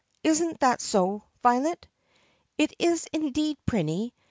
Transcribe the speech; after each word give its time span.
Is 0.23 0.41
n't 0.41 0.59
that 0.61 0.81
so, 0.81 1.21
Violet?" 1.43 1.87
"It 2.57 2.73
is 2.79 3.05
indeed, 3.13 3.59
Prinny. 3.67 4.13